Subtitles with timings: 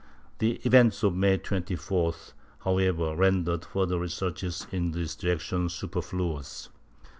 [0.35, 6.69] ^ The events of May 24th, however, rendered further researches in this direction superfluous.